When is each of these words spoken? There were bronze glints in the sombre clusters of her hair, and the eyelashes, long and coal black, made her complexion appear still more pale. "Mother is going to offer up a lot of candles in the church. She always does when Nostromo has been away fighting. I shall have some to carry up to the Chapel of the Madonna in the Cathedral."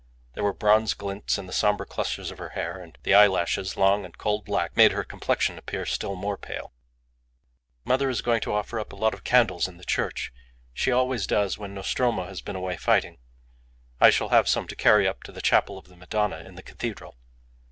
There 0.33 0.43
were 0.43 0.51
bronze 0.51 0.95
glints 0.95 1.37
in 1.37 1.45
the 1.45 1.53
sombre 1.53 1.85
clusters 1.85 2.31
of 2.31 2.39
her 2.39 2.49
hair, 2.57 2.81
and 2.81 2.97
the 3.03 3.13
eyelashes, 3.13 3.77
long 3.77 4.03
and 4.03 4.17
coal 4.17 4.41
black, 4.41 4.75
made 4.75 4.93
her 4.93 5.03
complexion 5.03 5.59
appear 5.59 5.85
still 5.85 6.15
more 6.15 6.39
pale. 6.39 6.73
"Mother 7.85 8.09
is 8.09 8.23
going 8.23 8.41
to 8.41 8.51
offer 8.53 8.79
up 8.79 8.91
a 8.91 8.95
lot 8.95 9.13
of 9.13 9.23
candles 9.23 9.67
in 9.67 9.77
the 9.77 9.83
church. 9.85 10.33
She 10.73 10.91
always 10.91 11.27
does 11.27 11.59
when 11.59 11.75
Nostromo 11.75 12.25
has 12.25 12.41
been 12.41 12.55
away 12.55 12.77
fighting. 12.77 13.19
I 13.99 14.09
shall 14.09 14.29
have 14.29 14.49
some 14.49 14.67
to 14.69 14.75
carry 14.75 15.07
up 15.07 15.21
to 15.21 15.31
the 15.31 15.39
Chapel 15.39 15.77
of 15.77 15.85
the 15.85 15.95
Madonna 15.95 16.37
in 16.39 16.55
the 16.55 16.63
Cathedral." 16.63 17.15